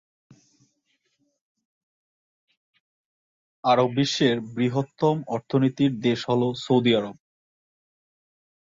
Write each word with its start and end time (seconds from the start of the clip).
আরব 3.63 3.89
বিশ্বের 3.97 4.35
বৃহত্তম 4.55 5.15
অর্থনীতির 5.27 5.91
দেশ 5.99 6.19
হল 6.29 6.41
সৌদি 6.63 6.91
আরব। 6.95 7.15